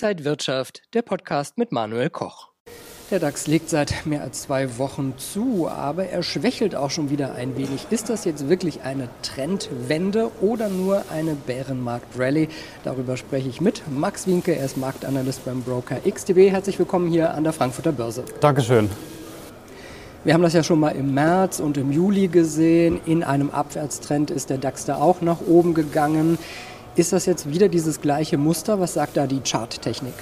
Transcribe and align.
Inside 0.00 0.24
Wirtschaft, 0.24 0.82
der 0.94 1.02
Podcast 1.02 1.58
mit 1.58 1.72
Manuel 1.72 2.08
Koch. 2.08 2.50
Der 3.10 3.18
DAX 3.18 3.48
legt 3.48 3.68
seit 3.68 4.06
mehr 4.06 4.22
als 4.22 4.42
zwei 4.42 4.78
Wochen 4.78 5.14
zu, 5.18 5.68
aber 5.68 6.06
er 6.06 6.22
schwächelt 6.22 6.76
auch 6.76 6.92
schon 6.92 7.10
wieder 7.10 7.34
ein 7.34 7.56
wenig. 7.56 7.88
Ist 7.90 8.08
das 8.08 8.24
jetzt 8.24 8.48
wirklich 8.48 8.82
eine 8.82 9.08
Trendwende 9.22 10.30
oder 10.40 10.68
nur 10.68 11.02
eine 11.10 11.34
Bärenmarkt-Rallye? 11.34 12.46
Darüber 12.84 13.16
spreche 13.16 13.48
ich 13.48 13.60
mit 13.60 13.82
Max 13.90 14.28
Winke, 14.28 14.54
er 14.54 14.66
ist 14.66 14.76
Marktanalyst 14.76 15.44
beim 15.44 15.62
Broker 15.62 15.96
XTB. 16.08 16.48
Herzlich 16.48 16.78
willkommen 16.78 17.10
hier 17.10 17.34
an 17.34 17.42
der 17.42 17.52
Frankfurter 17.52 17.90
Börse. 17.90 18.22
Dankeschön. 18.38 18.88
Wir 20.22 20.32
haben 20.34 20.42
das 20.42 20.52
ja 20.52 20.62
schon 20.62 20.78
mal 20.78 20.90
im 20.90 21.12
März 21.12 21.58
und 21.58 21.76
im 21.76 21.90
Juli 21.90 22.28
gesehen. 22.28 23.00
In 23.04 23.24
einem 23.24 23.50
Abwärtstrend 23.50 24.30
ist 24.30 24.50
der 24.50 24.58
DAX 24.58 24.84
da 24.84 24.96
auch 24.96 25.22
nach 25.22 25.40
oben 25.40 25.74
gegangen. 25.74 26.38
Ist 26.96 27.12
das 27.12 27.26
jetzt 27.26 27.50
wieder 27.52 27.68
dieses 27.68 28.00
gleiche 28.00 28.38
Muster? 28.38 28.80
Was 28.80 28.94
sagt 28.94 29.16
da 29.16 29.26
die 29.26 29.40
Charttechnik? 29.40 30.14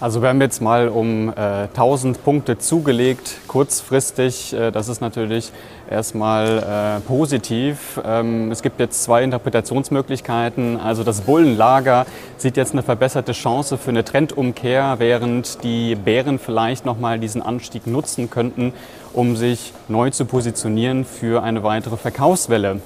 Also 0.00 0.22
wir 0.22 0.30
haben 0.30 0.40
jetzt 0.40 0.62
mal 0.62 0.88
um 0.88 1.28
äh, 1.28 1.32
1000 1.74 2.24
Punkte 2.24 2.56
zugelegt, 2.56 3.36
kurzfristig. 3.48 4.54
Äh, 4.54 4.70
das 4.70 4.88
ist 4.88 5.02
natürlich 5.02 5.52
erstmal 5.90 6.96
äh, 6.96 7.00
positiv. 7.06 8.00
Ähm, 8.02 8.50
es 8.50 8.62
gibt 8.62 8.80
jetzt 8.80 9.02
zwei 9.02 9.22
Interpretationsmöglichkeiten. 9.22 10.80
Also 10.80 11.04
das 11.04 11.20
Bullenlager 11.20 12.06
sieht 12.38 12.56
jetzt 12.56 12.72
eine 12.72 12.82
verbesserte 12.82 13.32
Chance 13.32 13.76
für 13.76 13.90
eine 13.90 14.02
Trendumkehr, 14.02 14.94
während 14.96 15.62
die 15.64 15.96
Bären 15.96 16.38
vielleicht 16.38 16.86
nochmal 16.86 17.18
diesen 17.18 17.42
Anstieg 17.42 17.86
nutzen 17.86 18.30
könnten, 18.30 18.72
um 19.12 19.36
sich 19.36 19.74
neu 19.88 20.08
zu 20.08 20.24
positionieren 20.24 21.04
für 21.04 21.42
eine 21.42 21.62
weitere 21.62 21.98
Verkaufswelle. 21.98 22.80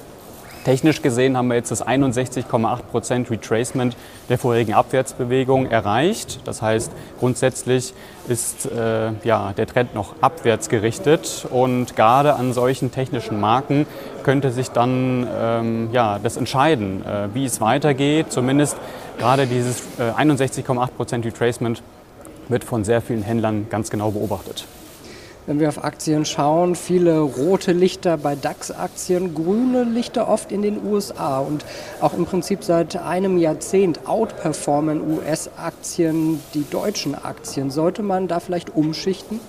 Technisch 0.65 1.03
gesehen 1.03 1.37
haben 1.37 1.49
wir 1.49 1.55
jetzt 1.55 1.69
das 1.69 1.85
61,8% 1.85 3.29
Retracement 3.29 3.95
der 4.29 4.39
vorherigen 4.39 4.73
Abwärtsbewegung 4.73 5.69
erreicht. 5.69 6.39
Das 6.45 6.63
heißt, 6.63 6.91
grundsätzlich 7.19 7.93
ist 8.27 8.65
äh, 8.71 9.11
ja, 9.23 9.53
der 9.53 9.67
Trend 9.67 9.93
noch 9.93 10.15
abwärts 10.21 10.67
gerichtet 10.67 11.45
und 11.51 11.95
gerade 11.95 12.33
an 12.33 12.51
solchen 12.51 12.91
technischen 12.91 13.39
Marken 13.39 13.85
könnte 14.23 14.49
sich 14.51 14.71
dann 14.71 15.27
ähm, 15.39 15.89
ja, 15.91 16.17
das 16.17 16.35
entscheiden, 16.35 17.05
äh, 17.05 17.27
wie 17.35 17.45
es 17.45 17.61
weitergeht. 17.61 18.31
Zumindest 18.31 18.75
gerade 19.19 19.45
dieses 19.45 19.81
äh, 19.99 20.19
61,8% 20.19 21.25
Retracement 21.25 21.83
wird 22.49 22.63
von 22.63 22.83
sehr 22.83 23.03
vielen 23.03 23.21
Händlern 23.21 23.67
ganz 23.69 23.91
genau 23.91 24.09
beobachtet 24.09 24.65
wenn 25.47 25.59
wir 25.59 25.69
auf 25.69 25.83
Aktien 25.83 26.25
schauen, 26.25 26.75
viele 26.75 27.19
rote 27.19 27.71
Lichter 27.71 28.17
bei 28.17 28.35
DAX-Aktien, 28.35 29.35
grüne 29.35 29.83
Lichter 29.83 30.27
oft 30.27 30.51
in 30.51 30.61
den 30.61 30.83
USA 30.83 31.39
und 31.39 31.65
auch 32.01 32.13
im 32.13 32.25
Prinzip 32.25 32.63
seit 32.63 32.95
einem 32.95 33.37
Jahrzehnt 33.37 34.07
outperformen 34.07 35.01
US-Aktien 35.17 36.41
die 36.53 36.67
deutschen 36.69 37.15
Aktien. 37.15 37.69
Sollte 37.69 38.01
man 38.01 38.27
da 38.27 38.39
vielleicht 38.39 38.75
umschichten? 38.75 39.39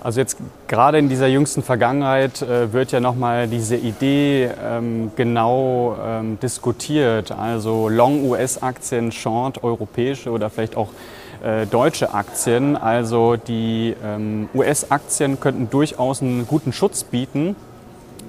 Also 0.00 0.20
jetzt 0.20 0.38
gerade 0.68 0.98
in 0.98 1.08
dieser 1.08 1.26
jüngsten 1.26 1.62
Vergangenheit 1.62 2.40
äh, 2.42 2.72
wird 2.72 2.92
ja 2.92 3.00
nochmal 3.00 3.48
diese 3.48 3.74
Idee 3.74 4.48
ähm, 4.64 5.10
genau 5.16 5.96
ähm, 6.00 6.38
diskutiert. 6.40 7.32
Also 7.32 7.88
Long 7.88 8.24
US-Aktien, 8.30 9.10
Short 9.10 9.62
europäische 9.64 10.30
oder 10.30 10.50
vielleicht 10.50 10.76
auch 10.76 10.88
äh, 11.42 11.66
deutsche 11.66 12.14
Aktien. 12.14 12.76
Also 12.76 13.36
die 13.36 13.94
ähm, 14.04 14.48
US-Aktien 14.54 15.40
könnten 15.40 15.70
durchaus 15.70 16.22
einen 16.22 16.46
guten 16.46 16.72
Schutz 16.72 17.04
bieten, 17.04 17.56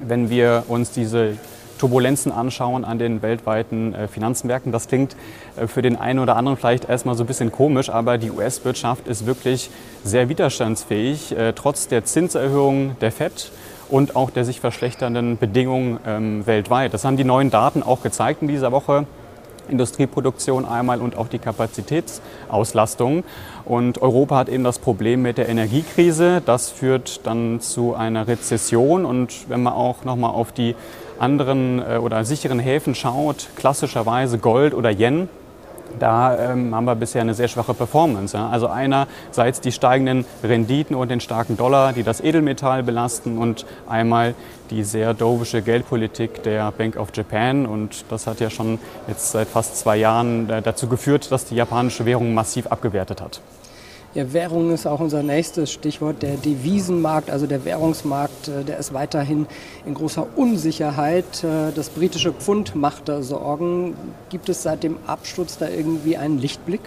wenn 0.01 0.29
wir 0.29 0.63
uns 0.67 0.91
diese 0.91 1.37
Turbulenzen 1.79 2.31
anschauen 2.31 2.85
an 2.85 2.99
den 2.99 3.21
weltweiten 3.21 3.95
äh, 3.95 4.07
Finanzmärkten. 4.07 4.71
Das 4.71 4.87
klingt 4.87 5.15
äh, 5.55 5.65
für 5.65 5.81
den 5.81 5.95
einen 5.95 6.19
oder 6.19 6.35
anderen 6.35 6.57
vielleicht 6.57 6.87
erstmal 6.87 7.15
so 7.15 7.23
ein 7.23 7.27
bisschen 7.27 7.51
komisch, 7.51 7.89
aber 7.89 8.17
die 8.17 8.29
US-Wirtschaft 8.29 9.07
ist 9.07 9.25
wirklich 9.25 9.71
sehr 10.03 10.29
widerstandsfähig, 10.29 11.35
äh, 11.35 11.53
trotz 11.53 11.87
der 11.87 12.05
Zinserhöhung 12.05 12.97
der 13.01 13.11
FED 13.11 13.51
und 13.89 14.15
auch 14.15 14.29
der 14.29 14.45
sich 14.45 14.59
verschlechternden 14.59 15.37
Bedingungen 15.37 15.99
ähm, 16.05 16.45
weltweit. 16.45 16.93
Das 16.93 17.05
haben 17.05 17.17
die 17.17 17.23
neuen 17.23 17.49
Daten 17.49 17.81
auch 17.81 18.03
gezeigt 18.03 18.41
in 18.43 18.47
dieser 18.47 18.71
Woche. 18.71 19.07
Industrieproduktion 19.69 20.65
einmal 20.65 21.01
und 21.01 21.15
auch 21.15 21.27
die 21.27 21.39
Kapazitätsauslastung. 21.39 23.23
Und 23.65 24.01
Europa 24.01 24.37
hat 24.37 24.49
eben 24.49 24.63
das 24.63 24.79
Problem 24.79 25.21
mit 25.21 25.37
der 25.37 25.49
Energiekrise. 25.49 26.41
Das 26.45 26.69
führt 26.69 27.25
dann 27.25 27.61
zu 27.61 27.95
einer 27.95 28.27
Rezession. 28.27 29.05
Und 29.05 29.49
wenn 29.49 29.63
man 29.63 29.73
auch 29.73 30.03
nochmal 30.03 30.31
auf 30.31 30.51
die 30.51 30.75
anderen 31.19 31.79
äh, 31.79 31.97
oder 31.97 32.23
sicheren 32.25 32.59
Häfen 32.59 32.95
schaut, 32.95 33.49
klassischerweise 33.55 34.37
Gold 34.39 34.73
oder 34.73 34.89
Yen, 34.89 35.29
da 35.97 36.51
ähm, 36.51 36.75
haben 36.75 36.85
wir 36.85 36.95
bisher 36.95 37.21
eine 37.21 37.33
sehr 37.33 37.47
schwache 37.47 37.73
Performance. 37.73 38.35
Ja. 38.35 38.49
Also 38.49 38.67
einerseits 38.67 39.61
die 39.61 39.71
steigenden 39.71 40.25
Renditen 40.43 40.95
und 40.95 41.09
den 41.09 41.19
starken 41.19 41.57
Dollar, 41.57 41.93
die 41.93 42.03
das 42.03 42.21
Edelmetall 42.21 42.83
belasten 42.83 43.37
und 43.37 43.65
einmal 43.87 44.35
die 44.69 44.83
sehr 44.83 45.13
dovische 45.13 45.61
Geldpolitik 45.61 46.43
der 46.43 46.71
Bank 46.71 46.97
of 46.97 47.09
Japan. 47.13 47.65
Und 47.65 48.05
das 48.09 48.27
hat 48.27 48.39
ja 48.39 48.49
schon 48.49 48.79
jetzt 49.07 49.31
seit 49.31 49.47
fast 49.47 49.77
zwei 49.77 49.97
Jahren 49.97 50.49
äh, 50.49 50.61
dazu 50.61 50.87
geführt, 50.87 51.31
dass 51.31 51.45
die 51.45 51.55
japanische 51.55 52.05
Währung 52.05 52.33
massiv 52.33 52.67
abgewertet 52.67 53.21
hat. 53.21 53.41
Ja, 54.15 54.33
Währung 54.33 54.71
ist 54.71 54.87
auch 54.87 55.01
unser 55.01 55.21
nächstes 55.21 55.71
Stichwort. 55.71 56.23
Der 56.23 56.35
Devisenmarkt, 56.35 57.29
also 57.29 57.45
der 57.45 57.63
Währungsmarkt, 57.63 58.47
äh, 58.47 58.63
der 58.63 58.79
ist 58.79 58.91
weiterhin 58.91 59.45
in 59.85 59.93
großer 59.93 60.25
Unsicherheit. 60.35 61.43
Äh, 61.43 61.71
das 61.75 61.89
britische 61.89 62.33
Pfund 62.33 62.73
macht 62.73 63.07
da 63.07 63.21
Sorgen. 63.21 63.93
Gibt 64.29 64.49
es 64.49 64.63
seit 64.63 64.81
dem 64.81 64.97
Absturz 65.05 65.59
da 65.59 65.69
irgendwie 65.69 66.17
einen 66.17 66.39
Lichtblick? 66.39 66.81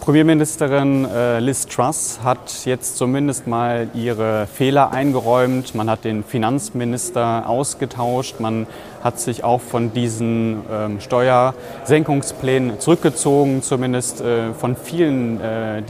Premierministerin 0.00 1.04
äh, 1.04 1.38
Liz 1.38 1.66
Truss 1.66 2.18
hat 2.24 2.64
jetzt 2.64 2.96
zumindest 2.96 3.46
mal 3.46 3.88
ihre 3.94 4.48
Fehler 4.48 4.90
eingeräumt. 4.90 5.76
Man 5.76 5.88
hat 5.88 6.04
den 6.04 6.24
Finanzminister 6.24 7.48
ausgetauscht. 7.48 8.40
Man 8.40 8.66
hat 9.04 9.20
sich 9.20 9.44
auch 9.44 9.60
von 9.60 9.92
diesen 9.92 10.64
ähm, 10.72 11.00
Steuersenkungsplänen 11.00 12.80
zurückgezogen, 12.80 13.62
zumindest 13.62 14.20
äh, 14.22 14.52
von 14.54 14.74
vielen 14.74 15.40
äh, 15.40 15.82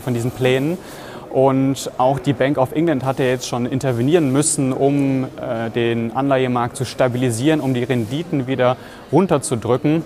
von 0.00 0.12
diesen 0.12 0.30
Plänen. 0.30 0.76
Und 1.30 1.90
auch 1.96 2.18
die 2.18 2.34
Bank 2.34 2.58
of 2.58 2.72
England 2.72 3.02
hatte 3.02 3.24
jetzt 3.24 3.48
schon 3.48 3.64
intervenieren 3.64 4.30
müssen, 4.30 4.72
um 4.72 5.26
den 5.74 6.14
Anleihemarkt 6.14 6.76
zu 6.76 6.84
stabilisieren, 6.84 7.60
um 7.60 7.74
die 7.74 7.82
Renditen 7.82 8.46
wieder 8.46 8.76
runterzudrücken. 9.10 10.04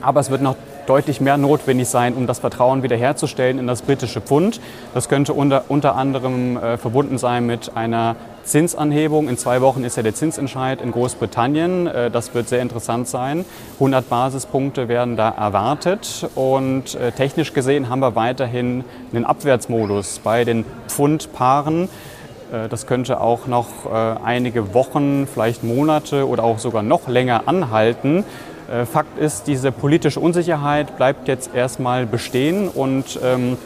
Aber 0.00 0.20
es 0.20 0.30
wird 0.30 0.42
noch 0.42 0.54
deutlich 0.90 1.20
mehr 1.20 1.36
notwendig 1.36 1.88
sein, 1.88 2.14
um 2.14 2.26
das 2.26 2.40
Vertrauen 2.40 2.82
wiederherzustellen 2.82 3.60
in 3.60 3.68
das 3.68 3.82
britische 3.82 4.20
Pfund. 4.20 4.60
Das 4.92 5.08
könnte 5.08 5.32
unter, 5.32 5.66
unter 5.68 5.94
anderem 5.94 6.56
äh, 6.56 6.78
verbunden 6.78 7.16
sein 7.16 7.46
mit 7.46 7.76
einer 7.76 8.16
Zinsanhebung. 8.42 9.28
In 9.28 9.38
zwei 9.38 9.60
Wochen 9.60 9.84
ist 9.84 9.96
ja 9.96 10.02
der 10.02 10.16
Zinsentscheid 10.16 10.82
in 10.82 10.90
Großbritannien. 10.90 11.86
Äh, 11.86 12.10
das 12.10 12.34
wird 12.34 12.48
sehr 12.48 12.60
interessant 12.60 13.06
sein. 13.06 13.44
100 13.74 14.08
Basispunkte 14.08 14.88
werden 14.88 15.16
da 15.16 15.28
erwartet. 15.28 16.28
Und 16.34 16.96
äh, 16.96 17.12
technisch 17.12 17.52
gesehen 17.52 17.88
haben 17.88 18.00
wir 18.00 18.16
weiterhin 18.16 18.84
einen 19.14 19.24
Abwärtsmodus 19.24 20.18
bei 20.24 20.44
den 20.44 20.64
Pfundpaaren. 20.88 21.84
Äh, 22.52 22.68
das 22.68 22.88
könnte 22.88 23.20
auch 23.20 23.46
noch 23.46 23.68
einige 24.24 24.74
Wochen, 24.74 25.28
vielleicht 25.32 25.62
Monate 25.62 26.26
oder 26.26 26.42
auch 26.42 26.58
sogar 26.58 26.82
noch 26.82 27.06
länger 27.06 27.42
anhalten. 27.46 28.24
Äh, 28.70 28.86
Fakt 28.86 29.18
ist, 29.18 29.46
diese 29.46 29.72
politische 29.72 30.20
Unsicherheit 30.20 30.96
bleibt 30.96 31.26
jetzt 31.26 31.54
erstmal 31.54 32.06
bestehen 32.06 32.68
und 32.68 33.18
ähm, 33.22 33.56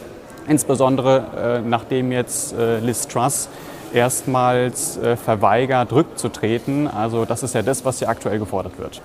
insbesondere 0.47 1.61
äh, 1.63 1.67
nachdem 1.67 2.11
jetzt 2.11 2.53
äh, 2.53 2.79
Liz 2.79 3.07
Truss 3.07 3.49
erstmals 3.93 4.97
äh, 4.97 5.15
verweigert, 5.15 5.93
rückzutreten. 5.93 6.87
Also 6.87 7.25
das 7.25 7.43
ist 7.43 7.53
ja 7.53 7.61
das, 7.61 7.85
was 7.85 7.99
hier 7.99 8.09
aktuell 8.09 8.39
gefordert 8.39 8.79
wird. 8.79 9.01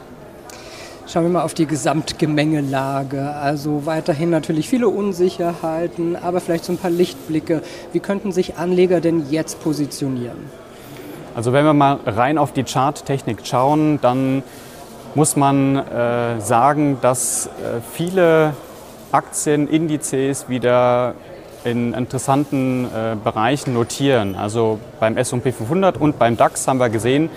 Schauen 1.07 1.25
wir 1.25 1.31
mal 1.31 1.43
auf 1.43 1.55
die 1.55 1.67
Gesamtgemengelage. 1.67 3.35
Also 3.35 3.85
weiterhin 3.85 4.31
natürlich 4.31 4.69
viele 4.69 4.89
Unsicherheiten, 4.89 6.17
aber 6.17 6.41
vielleicht 6.41 6.65
so 6.65 6.73
ein 6.73 6.79
paar 6.79 6.91
Lichtblicke. 6.91 7.63
Wie 7.93 8.01
könnten 8.01 8.33
sich 8.33 8.57
Anleger 8.57 9.01
denn 9.01 9.25
jetzt 9.29 9.63
positionieren? 9.63 10.39
Also 11.35 11.53
wenn 11.53 11.65
wir 11.65 11.75
mal 11.75 11.99
rein 12.07 12.39
auf 12.39 12.53
die 12.53 12.65
Charttechnik 12.65 13.39
schauen, 13.45 13.99
dann 14.01 14.43
muss 15.15 15.37
man 15.37 15.77
äh, 15.77 16.41
sagen, 16.41 16.99
dass 17.01 17.47
äh, 17.47 17.81
viele 17.93 18.55
Aktienindizes 19.13 20.49
wieder 20.49 21.15
in 21.65 21.93
interessanten 21.95 22.85
äh, 22.87 23.17
Bereichen 23.23 23.75
notieren. 23.75 24.35
Also 24.35 24.79
beim 24.99 25.17
S&P 25.17 25.53
500 25.53 25.99
und 25.99 26.19
beim 26.19 26.37
DAX 26.37 26.67
haben 26.67 26.79
wir 26.79 26.89
gesehen, 26.89 27.29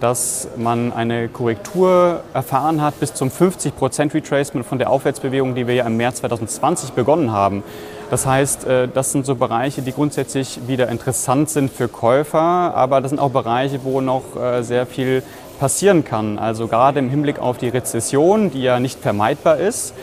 dass 0.00 0.48
man 0.56 0.92
eine 0.92 1.28
Korrektur 1.28 2.22
erfahren 2.32 2.80
hat 2.82 2.98
bis 3.00 3.14
zum 3.14 3.28
50% 3.28 4.14
Retracement 4.14 4.66
von 4.66 4.78
der 4.78 4.90
Aufwärtsbewegung, 4.90 5.54
die 5.54 5.66
wir 5.66 5.74
ja 5.74 5.86
im 5.86 5.96
März 5.96 6.16
2020 6.16 6.92
begonnen 6.92 7.32
haben. 7.32 7.62
Das 8.10 8.26
heißt, 8.26 8.66
äh, 8.66 8.88
das 8.88 9.12
sind 9.12 9.24
so 9.24 9.36
Bereiche, 9.36 9.82
die 9.82 9.92
grundsätzlich 9.92 10.60
wieder 10.66 10.88
interessant 10.88 11.48
sind 11.48 11.70
für 11.70 11.86
Käufer, 11.86 12.38
aber 12.40 13.00
das 13.00 13.10
sind 13.10 13.20
auch 13.20 13.30
Bereiche, 13.30 13.80
wo 13.84 14.00
noch 14.00 14.36
äh, 14.36 14.62
sehr 14.62 14.86
viel 14.86 15.22
passieren 15.60 16.04
kann. 16.04 16.38
Also 16.38 16.66
gerade 16.66 16.98
im 16.98 17.10
Hinblick 17.10 17.38
auf 17.38 17.58
die 17.58 17.68
Rezession, 17.68 18.50
die 18.50 18.62
ja 18.62 18.80
nicht 18.80 18.98
vermeidbar 18.98 19.58
ist, 19.58 19.94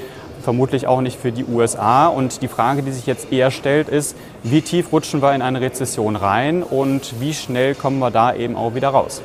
vermutlich 0.42 0.88
auch 0.88 1.02
nicht 1.02 1.20
für 1.20 1.34
die 1.34 1.44
USA. 1.44 2.08
Und 2.08 2.42
die 2.42 2.48
Frage, 2.48 2.84
die 2.84 2.92
sich 2.92 3.06
jetzt 3.06 3.34
eher 3.34 3.52
stellt, 3.52 3.90
ist, 3.90 4.16
wie 4.44 4.62
tief 4.62 4.94
rutschen 4.94 5.22
wir 5.22 5.34
in 5.34 5.42
eine 5.42 5.60
Rezession 5.60 6.16
rein 6.16 6.64
und 6.64 7.20
wie 7.20 7.34
schnell 7.34 7.76
kommen 7.76 8.00
wir 8.00 8.12
da 8.12 8.34
eben 8.34 8.56
auch 8.56 8.76
wieder 8.76 8.90
raus? 8.90 9.22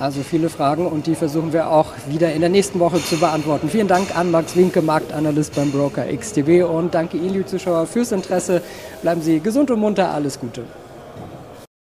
Also 0.00 0.22
viele 0.22 0.48
Fragen 0.48 0.86
und 0.86 1.06
die 1.06 1.14
versuchen 1.14 1.52
wir 1.52 1.70
auch 1.70 1.92
wieder 2.08 2.32
in 2.32 2.40
der 2.40 2.50
nächsten 2.50 2.80
Woche 2.80 3.02
zu 3.02 3.16
beantworten. 3.18 3.68
Vielen 3.68 3.88
Dank 3.88 4.16
an 4.16 4.30
Max 4.30 4.56
Winke, 4.56 4.82
Marktanalyst 4.82 5.54
beim 5.54 5.70
Broker 5.70 6.04
XTB 6.04 6.64
und 6.68 6.94
danke 6.94 7.16
Ihnen, 7.18 7.34
liebe 7.34 7.46
Zuschauer, 7.46 7.86
fürs 7.86 8.12
Interesse. 8.12 8.62
Bleiben 9.02 9.22
Sie 9.22 9.40
gesund 9.40 9.70
und 9.70 9.80
munter, 9.80 10.10
alles 10.10 10.40
Gute. 10.40 10.64